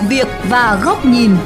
[0.00, 1.36] sự việc và góc nhìn.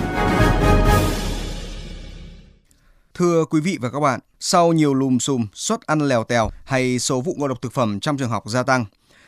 [3.14, 6.98] Thưa quý vị và các bạn, sau nhiều lùm xùm, suất ăn lèo tèo hay
[6.98, 8.84] số vụ ngộ độc thực phẩm trong trường học gia tăng,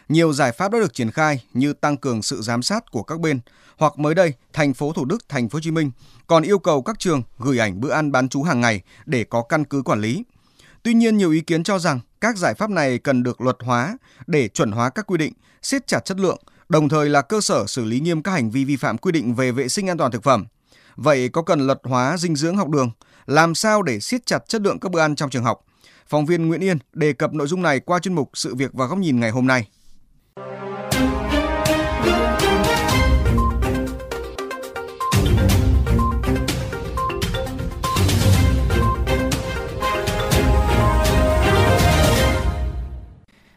[0.08, 3.20] nhiều giải pháp đã được triển khai như tăng cường sự giám sát của các
[3.20, 3.40] bên,
[3.78, 5.90] hoặc mới đây, thành phố Thủ Đức, thành phố Hồ Chí Minh
[6.26, 9.42] còn yêu cầu các trường gửi ảnh bữa ăn bán trú hàng ngày để có
[9.42, 10.24] căn cứ quản lý.
[10.82, 13.98] Tuy nhiên, nhiều ý kiến cho rằng các giải pháp này cần được luật hóa
[14.26, 15.32] để chuẩn hóa các quy định,
[15.62, 16.38] siết chặt chất lượng,
[16.68, 19.34] đồng thời là cơ sở xử lý nghiêm các hành vi vi phạm quy định
[19.34, 20.46] về vệ sinh an toàn thực phẩm.
[20.96, 22.90] Vậy có cần luật hóa dinh dưỡng học đường?
[23.26, 25.60] Làm sao để siết chặt chất lượng các bữa ăn trong trường học?
[26.08, 28.86] Phóng viên Nguyễn Yên đề cập nội dung này qua chuyên mục Sự việc và
[28.86, 29.68] góc nhìn ngày hôm nay.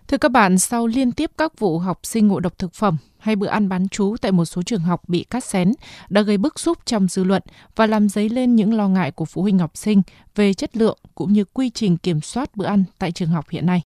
[0.09, 3.36] Thưa các bạn, sau liên tiếp các vụ học sinh ngộ độc thực phẩm hay
[3.36, 5.71] bữa ăn bán trú tại một số trường học bị cắt xén
[6.10, 7.43] đã gây bức xúc trong dư luận
[7.76, 10.01] và làm dấy lên những lo ngại của phụ huynh học sinh
[10.35, 13.66] về chất lượng cũng như quy trình kiểm soát bữa ăn tại trường học hiện
[13.66, 13.82] nay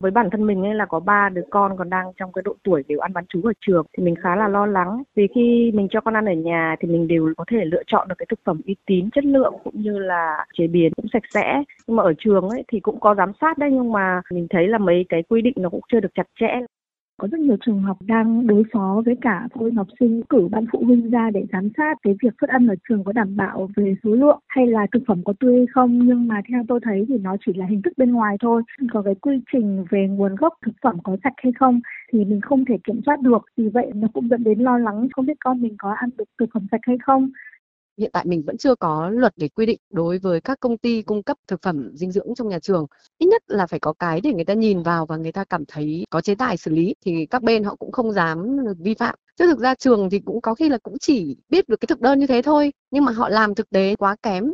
[0.00, 2.54] với bản thân mình ấy là có ba đứa con còn đang trong cái độ
[2.62, 5.02] tuổi đều ăn bán chú ở trường thì mình khá là lo lắng.
[5.14, 8.08] Vì khi mình cho con ăn ở nhà thì mình đều có thể lựa chọn
[8.08, 11.22] được cái thực phẩm uy tín, chất lượng cũng như là chế biến cũng sạch
[11.34, 11.62] sẽ.
[11.86, 14.68] Nhưng mà ở trường ấy thì cũng có giám sát đấy, nhưng mà mình thấy
[14.68, 16.60] là mấy cái quy định nó cũng chưa được chặt chẽ
[17.20, 20.48] có rất nhiều trường học đang đối phó với cả phụ huynh học sinh cử
[20.50, 23.36] ban phụ huynh ra để giám sát cái việc suất ăn ở trường có đảm
[23.36, 26.06] bảo về số lượng hay là thực phẩm có tươi hay không.
[26.06, 28.62] Nhưng mà theo tôi thấy thì nó chỉ là hình thức bên ngoài thôi.
[28.92, 31.80] Có cái quy trình về nguồn gốc thực phẩm có sạch hay không
[32.12, 33.44] thì mình không thể kiểm soát được.
[33.56, 36.24] Vì vậy nó cũng dẫn đến lo lắng không biết con mình có ăn được
[36.38, 37.30] thực phẩm sạch hay không
[38.00, 41.02] hiện tại mình vẫn chưa có luật để quy định đối với các công ty
[41.02, 42.86] cung cấp thực phẩm dinh dưỡng trong nhà trường.
[43.18, 45.64] Ít nhất là phải có cái để người ta nhìn vào và người ta cảm
[45.68, 49.14] thấy có chế tài xử lý thì các bên họ cũng không dám vi phạm.
[49.38, 52.00] Chứ thực ra trường thì cũng có khi là cũng chỉ biết được cái thực
[52.00, 54.44] đơn như thế thôi, nhưng mà họ làm thực tế quá kém.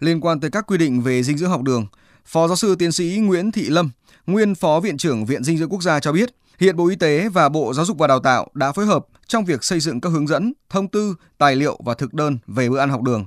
[0.00, 1.86] Liên quan tới các quy định về dinh dưỡng học đường,
[2.24, 3.90] phó giáo sư tiến sĩ Nguyễn Thị Lâm,
[4.26, 6.30] nguyên phó viện trưởng viện dinh dưỡng quốc gia cho biết
[6.62, 9.44] Hiện Bộ Y tế và Bộ Giáo dục và Đào tạo đã phối hợp trong
[9.44, 12.78] việc xây dựng các hướng dẫn, thông tư, tài liệu và thực đơn về bữa
[12.78, 13.24] ăn học đường.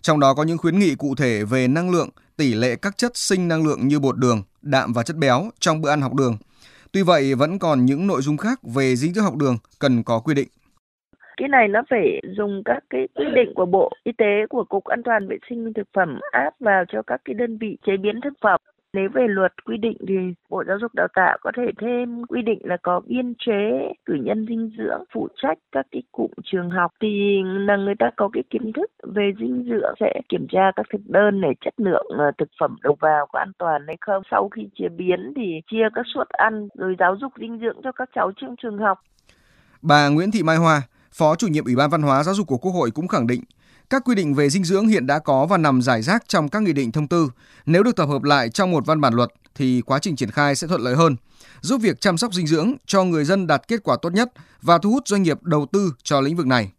[0.00, 3.16] Trong đó có những khuyến nghị cụ thể về năng lượng, tỷ lệ các chất
[3.16, 6.36] sinh năng lượng như bột đường, đạm và chất béo trong bữa ăn học đường.
[6.92, 10.18] Tuy vậy, vẫn còn những nội dung khác về dinh dưỡng học đường cần có
[10.18, 10.48] quy định
[11.36, 14.84] cái này nó phải dùng các cái quy định của bộ y tế của cục
[14.84, 18.20] an toàn vệ sinh thực phẩm áp vào cho các cái đơn vị chế biến
[18.24, 18.60] thực phẩm
[18.94, 20.14] nếu về luật quy định thì
[20.50, 24.14] Bộ Giáo dục Đào tạo có thể thêm quy định là có biên chế cử
[24.14, 28.28] nhân dinh dưỡng phụ trách các cái cụm trường học thì là người ta có
[28.32, 32.06] cái kiến thức về dinh dưỡng sẽ kiểm tra các thực đơn này chất lượng
[32.18, 34.22] ờ, thực phẩm đầu vào có an toàn hay không.
[34.30, 37.92] Sau khi chế biến thì chia các suất ăn rồi giáo dục dinh dưỡng cho
[37.92, 38.98] các cháu trong trường học.
[39.82, 40.82] Bà Nguyễn Thị Mai Hoa,
[41.12, 43.40] Phó chủ nhiệm Ủy ban Văn hóa Giáo dục của Quốc hội cũng khẳng định
[43.92, 46.62] các quy định về dinh dưỡng hiện đã có và nằm giải rác trong các
[46.62, 47.30] nghị định thông tư.
[47.66, 50.54] Nếu được tập hợp lại trong một văn bản luật thì quá trình triển khai
[50.54, 51.16] sẽ thuận lợi hơn,
[51.60, 54.32] giúp việc chăm sóc dinh dưỡng cho người dân đạt kết quả tốt nhất
[54.62, 56.72] và thu hút doanh nghiệp đầu tư cho lĩnh vực này.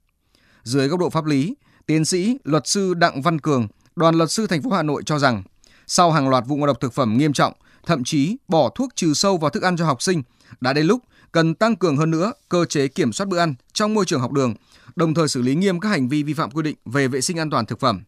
[0.63, 4.47] Dưới góc độ pháp lý, tiến sĩ luật sư Đặng Văn Cường, đoàn luật sư
[4.47, 5.43] thành phố Hà Nội cho rằng,
[5.87, 7.53] sau hàng loạt vụ ngộ độc thực phẩm nghiêm trọng,
[7.85, 10.23] thậm chí bỏ thuốc trừ sâu vào thức ăn cho học sinh,
[10.61, 11.01] đã đến lúc
[11.33, 14.31] cần tăng cường hơn nữa cơ chế kiểm soát bữa ăn trong môi trường học
[14.31, 14.53] đường
[14.95, 17.39] đồng thời xử lý nghiêm các hành vi vi phạm quy định về vệ sinh
[17.39, 18.01] an toàn thực phẩm.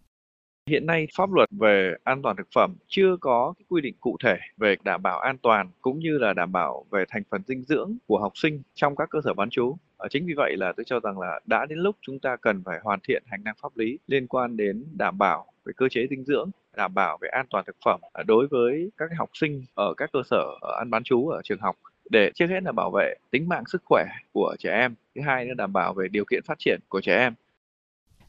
[0.70, 4.18] Hiện nay pháp luật về an toàn thực phẩm chưa có cái quy định cụ
[4.24, 7.64] thể về đảm bảo an toàn cũng như là đảm bảo về thành phần dinh
[7.64, 9.78] dưỡng của học sinh trong các cơ sở bán trú.
[9.98, 12.64] Ờ, chính vì vậy là tôi cho rằng là đã đến lúc chúng ta cần
[12.66, 16.08] phải hoàn thiện hành lang pháp lý liên quan đến đảm bảo về cơ chế
[16.10, 19.64] dinh dưỡng, đảm bảo về an toàn thực phẩm ờ, đối với các học sinh
[19.74, 21.76] ở các cơ sở ờ, ăn bán trú ở trường học
[22.10, 25.46] để trước hết là bảo vệ tính mạng sức khỏe của trẻ em thứ hai
[25.46, 27.34] là đảm bảo về điều kiện phát triển của trẻ em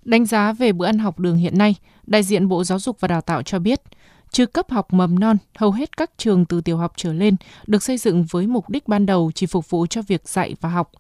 [0.05, 1.75] Đánh giá về bữa ăn học đường hiện nay,
[2.07, 3.81] đại diện Bộ Giáo dục và Đào tạo cho biết,
[4.31, 7.83] trừ cấp học mầm non, hầu hết các trường từ tiểu học trở lên được
[7.83, 10.91] xây dựng với mục đích ban đầu chỉ phục vụ cho việc dạy và học.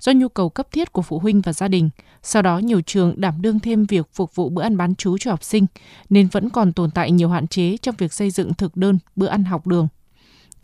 [0.00, 1.90] Do nhu cầu cấp thiết của phụ huynh và gia đình,
[2.22, 5.30] sau đó nhiều trường đảm đương thêm việc phục vụ bữa ăn bán trú cho
[5.30, 5.66] học sinh,
[6.10, 9.26] nên vẫn còn tồn tại nhiều hạn chế trong việc xây dựng thực đơn bữa
[9.26, 9.88] ăn học đường.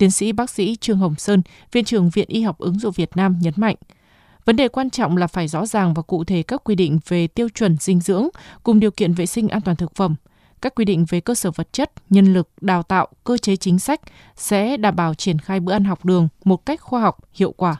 [0.00, 1.42] Tiến sĩ bác sĩ Trương Hồng Sơn,
[1.72, 3.76] Viện trưởng Viện Y học ứng dụng Việt Nam nhấn mạnh,
[4.44, 7.26] vấn đề quan trọng là phải rõ ràng và cụ thể các quy định về
[7.26, 8.28] tiêu chuẩn dinh dưỡng
[8.62, 10.14] cùng điều kiện vệ sinh an toàn thực phẩm,
[10.62, 13.78] các quy định về cơ sở vật chất, nhân lực, đào tạo, cơ chế chính
[13.78, 14.00] sách
[14.36, 17.76] sẽ đảm bảo triển khai bữa ăn học đường một cách khoa học, hiệu quả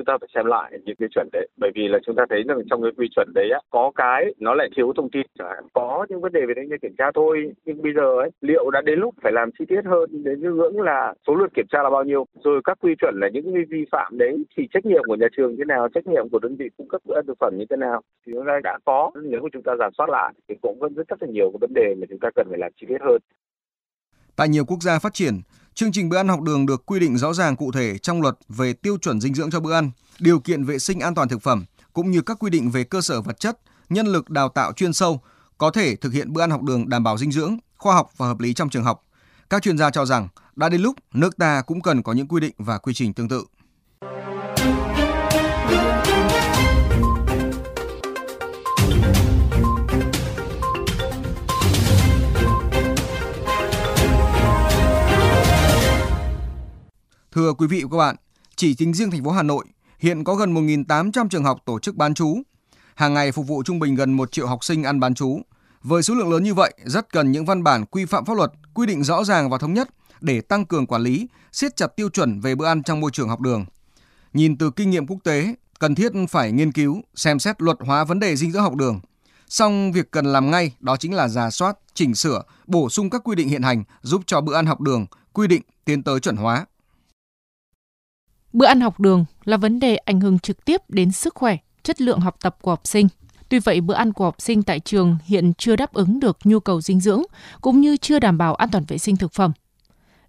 [0.00, 1.48] chúng ta phải xem lại những cái chuẩn đấy.
[1.56, 4.24] Bởi vì là chúng ta thấy rằng trong cái quy chuẩn đấy á, có cái
[4.38, 5.64] nó lại thiếu thông tin chẳng hạn.
[5.72, 8.70] Có những vấn đề về đánh giá kiểm tra thôi nhưng bây giờ ấy liệu
[8.70, 11.66] đã đến lúc phải làm chi tiết hơn đến cái ngưỡng là số lượt kiểm
[11.70, 12.24] tra là bao nhiêu?
[12.44, 15.26] Rồi các quy chuẩn là những cái vi phạm đấy thì trách nhiệm của nhà
[15.36, 17.64] trường thế nào trách nhiệm của đơn vị cung cấp bữa ăn thực phẩm như
[17.70, 18.00] thế nào?
[18.26, 20.94] Thì chúng ta đã có nếu mà chúng ta giả soát lại thì cũng vẫn
[20.94, 23.00] rất rất là nhiều cái vấn đề mà chúng ta cần phải làm chi tiết
[23.00, 23.18] hơn.
[24.36, 25.34] Tại nhiều quốc gia phát triển,
[25.80, 28.38] chương trình bữa ăn học đường được quy định rõ ràng cụ thể trong luật
[28.48, 31.42] về tiêu chuẩn dinh dưỡng cho bữa ăn, điều kiện vệ sinh an toàn thực
[31.42, 34.72] phẩm cũng như các quy định về cơ sở vật chất, nhân lực đào tạo
[34.72, 35.20] chuyên sâu
[35.58, 38.26] có thể thực hiện bữa ăn học đường đảm bảo dinh dưỡng, khoa học và
[38.26, 39.04] hợp lý trong trường học.
[39.50, 42.40] Các chuyên gia cho rằng đã đến lúc nước ta cũng cần có những quy
[42.40, 43.44] định và quy trình tương tự.
[57.32, 58.16] Thưa quý vị và các bạn,
[58.56, 59.64] chỉ tính riêng thành phố Hà Nội
[59.98, 62.42] hiện có gần 1.800 trường học tổ chức bán trú.
[62.94, 65.40] Hàng ngày phục vụ trung bình gần 1 triệu học sinh ăn bán trú.
[65.82, 68.52] Với số lượng lớn như vậy, rất cần những văn bản quy phạm pháp luật,
[68.74, 69.88] quy định rõ ràng và thống nhất
[70.20, 73.28] để tăng cường quản lý, siết chặt tiêu chuẩn về bữa ăn trong môi trường
[73.28, 73.64] học đường.
[74.32, 78.04] Nhìn từ kinh nghiệm quốc tế, cần thiết phải nghiên cứu, xem xét luật hóa
[78.04, 79.00] vấn đề dinh dưỡng học đường.
[79.48, 83.22] Song việc cần làm ngay đó chính là giả soát, chỉnh sửa, bổ sung các
[83.24, 86.36] quy định hiện hành giúp cho bữa ăn học đường quy định tiến tới chuẩn
[86.36, 86.66] hóa.
[88.52, 92.00] Bữa ăn học đường là vấn đề ảnh hưởng trực tiếp đến sức khỏe, chất
[92.00, 93.08] lượng học tập của học sinh.
[93.48, 96.60] Tuy vậy, bữa ăn của học sinh tại trường hiện chưa đáp ứng được nhu
[96.60, 97.22] cầu dinh dưỡng,
[97.60, 99.52] cũng như chưa đảm bảo an toàn vệ sinh thực phẩm.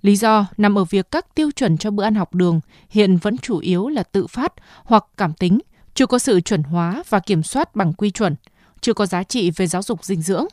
[0.01, 2.59] Lý do nằm ở việc các tiêu chuẩn cho bữa ăn học đường
[2.89, 4.53] hiện vẫn chủ yếu là tự phát
[4.83, 5.59] hoặc cảm tính,
[5.93, 8.35] chưa có sự chuẩn hóa và kiểm soát bằng quy chuẩn,
[8.81, 10.45] chưa có giá trị về giáo dục dinh dưỡng.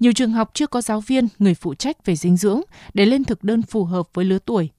[0.00, 2.60] Nhiều trường học chưa có giáo viên, người phụ trách về dinh dưỡng
[2.94, 4.70] để lên thực đơn phù hợp với lứa tuổi,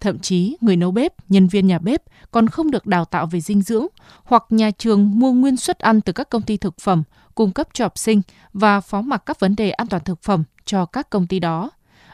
[0.00, 3.40] Thậm chí, người nấu bếp, nhân viên nhà bếp còn không được đào tạo về
[3.40, 3.86] dinh dưỡng,
[4.24, 7.02] hoặc nhà trường mua nguyên suất ăn từ các công ty thực phẩm,
[7.34, 8.22] cung cấp cho học sinh
[8.52, 11.70] và phó mặc các vấn đề an toàn thực phẩm cho các công ty đó.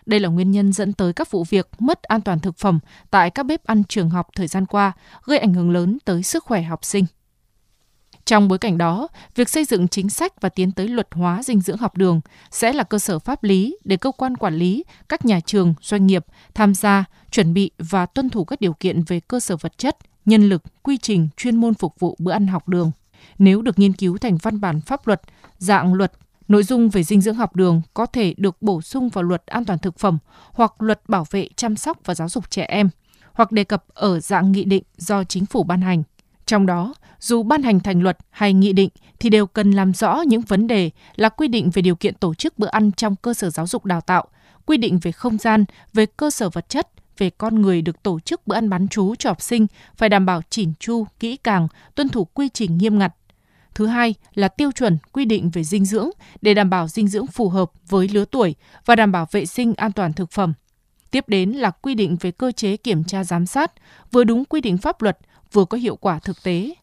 [0.06, 2.78] Đây là nguyên nhân dẫn tới các vụ việc mất an toàn thực phẩm
[3.10, 4.92] tại các bếp ăn trường học thời gian qua,
[5.24, 7.04] gây ảnh hưởng lớn tới sức khỏe học sinh.
[8.24, 11.60] Trong bối cảnh đó, việc xây dựng chính sách và tiến tới luật hóa dinh
[11.60, 12.20] dưỡng học đường
[12.50, 16.06] sẽ là cơ sở pháp lý để cơ quan quản lý, các nhà trường, doanh
[16.06, 16.24] nghiệp
[16.54, 19.98] tham gia, chuẩn bị và tuân thủ các điều kiện về cơ sở vật chất,
[20.24, 22.92] nhân lực, quy trình chuyên môn phục vụ bữa ăn học đường.
[23.38, 25.22] Nếu được nghiên cứu thành văn bản pháp luật,
[25.58, 26.12] dạng luật,
[26.48, 29.64] nội dung về dinh dưỡng học đường có thể được bổ sung vào luật an
[29.64, 30.18] toàn thực phẩm
[30.52, 32.88] hoặc luật bảo vệ chăm sóc và giáo dục trẻ em,
[33.32, 36.02] hoặc đề cập ở dạng nghị định do chính phủ ban hành.
[36.46, 38.90] Trong đó, dù ban hành thành luật hay nghị định
[39.20, 42.34] thì đều cần làm rõ những vấn đề là quy định về điều kiện tổ
[42.34, 44.28] chức bữa ăn trong cơ sở giáo dục đào tạo,
[44.66, 48.20] quy định về không gian, về cơ sở vật chất, về con người được tổ
[48.20, 49.66] chức bữa ăn bán trú cho học sinh
[49.96, 53.14] phải đảm bảo chỉn chu, kỹ càng, tuân thủ quy trình nghiêm ngặt.
[53.74, 56.10] Thứ hai là tiêu chuẩn quy định về dinh dưỡng
[56.42, 58.54] để đảm bảo dinh dưỡng phù hợp với lứa tuổi
[58.86, 60.54] và đảm bảo vệ sinh an toàn thực phẩm.
[61.10, 63.72] Tiếp đến là quy định về cơ chế kiểm tra giám sát,
[64.12, 65.18] vừa đúng quy định pháp luật,
[65.52, 66.74] vừa có hiệu quả thực tế.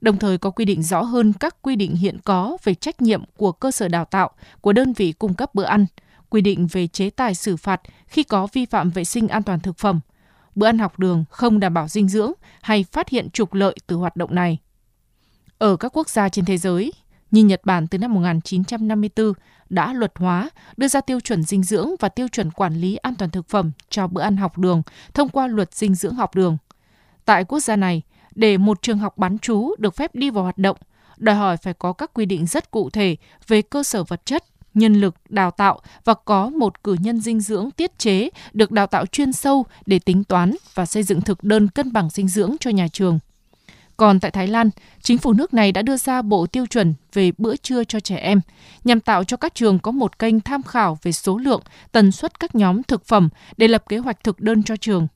[0.00, 3.24] Đồng thời có quy định rõ hơn các quy định hiện có về trách nhiệm
[3.36, 4.30] của cơ sở đào tạo,
[4.60, 5.86] của đơn vị cung cấp bữa ăn,
[6.30, 9.60] quy định về chế tài xử phạt khi có vi phạm vệ sinh an toàn
[9.60, 10.00] thực phẩm,
[10.54, 12.32] bữa ăn học đường không đảm bảo dinh dưỡng
[12.62, 14.58] hay phát hiện trục lợi từ hoạt động này.
[15.58, 16.92] Ở các quốc gia trên thế giới,
[17.30, 19.32] như Nhật Bản từ năm 1954
[19.68, 23.14] đã luật hóa, đưa ra tiêu chuẩn dinh dưỡng và tiêu chuẩn quản lý an
[23.14, 24.82] toàn thực phẩm cho bữa ăn học đường
[25.14, 26.56] thông qua luật dinh dưỡng học đường.
[27.24, 28.02] Tại quốc gia này,
[28.36, 30.76] để một trường học bán trú được phép đi vào hoạt động,
[31.16, 33.16] đòi hỏi phải có các quy định rất cụ thể
[33.48, 37.40] về cơ sở vật chất, nhân lực, đào tạo và có một cử nhân dinh
[37.40, 41.44] dưỡng tiết chế được đào tạo chuyên sâu để tính toán và xây dựng thực
[41.44, 43.18] đơn cân bằng dinh dưỡng cho nhà trường.
[43.96, 44.70] Còn tại Thái Lan,
[45.02, 48.16] chính phủ nước này đã đưa ra bộ tiêu chuẩn về bữa trưa cho trẻ
[48.16, 48.40] em,
[48.84, 51.62] nhằm tạo cho các trường có một kênh tham khảo về số lượng,
[51.92, 55.08] tần suất các nhóm thực phẩm để lập kế hoạch thực đơn cho trường.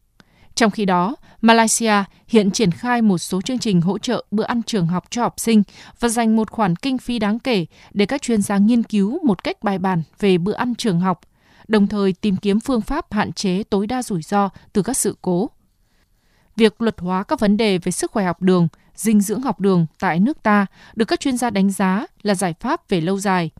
[0.60, 1.92] Trong khi đó, Malaysia
[2.28, 5.34] hiện triển khai một số chương trình hỗ trợ bữa ăn trường học cho học
[5.36, 5.62] sinh
[6.00, 9.44] và dành một khoản kinh phí đáng kể để các chuyên gia nghiên cứu một
[9.44, 11.20] cách bài bản về bữa ăn trường học,
[11.68, 15.16] đồng thời tìm kiếm phương pháp hạn chế tối đa rủi ro từ các sự
[15.22, 15.50] cố.
[16.56, 19.86] Việc luật hóa các vấn đề về sức khỏe học đường, dinh dưỡng học đường
[20.00, 23.50] tại nước ta được các chuyên gia đánh giá là giải pháp về lâu dài.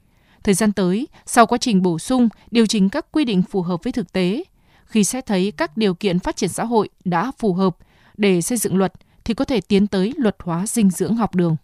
[0.43, 3.85] Thời gian tới, sau quá trình bổ sung, điều chỉnh các quy định phù hợp
[3.85, 4.45] với thực tế,
[4.91, 7.77] khi xét thấy các điều kiện phát triển xã hội đã phù hợp
[8.17, 8.93] để xây dựng luật
[9.25, 11.57] thì có thể tiến tới luật hóa dinh dưỡng học đường.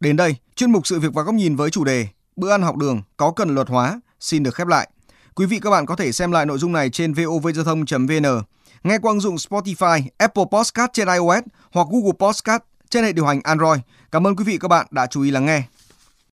[0.00, 2.76] Đến đây, chuyên mục sự việc và góc nhìn với chủ đề Bữa ăn học
[2.76, 4.90] đường có cần luật hóa xin được khép lại.
[5.34, 8.42] Quý vị các bạn có thể xem lại nội dung này trên vovgiao thông.vn,
[8.86, 13.26] nghe qua ứng dụng Spotify, Apple Podcast trên iOS hoặc Google Podcast trên hệ điều
[13.26, 13.80] hành Android.
[14.12, 15.62] Cảm ơn quý vị các bạn đã chú ý lắng nghe.